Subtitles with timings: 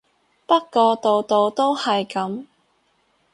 [0.47, 2.47] 不過度度都係噉